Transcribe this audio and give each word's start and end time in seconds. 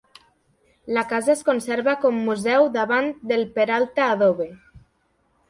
La 0.97 1.03
casa 1.11 1.29
es 1.33 1.43
conserva 1.49 1.93
com 2.07 2.17
museu 2.31 2.67
davant 2.79 3.13
del 3.33 3.45
Peralta 3.59 4.09
Adobe. 4.17 4.51